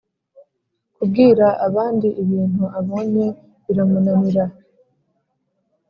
kubwira 0.95 1.45
abandi 1.67 2.07
ibintu 2.23 2.63
abonye 2.79 3.25
biramunanira, 3.65 4.45